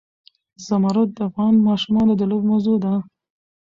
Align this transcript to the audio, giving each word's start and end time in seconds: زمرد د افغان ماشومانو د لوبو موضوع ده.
زمرد 0.67 1.09
د 1.17 1.19
افغان 1.29 1.55
ماشومانو 1.67 2.13
د 2.17 2.21
لوبو 2.29 2.47
موضوع 2.51 2.77
ده. 2.83 2.93